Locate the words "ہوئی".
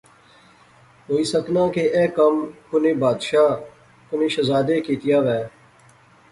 1.07-1.23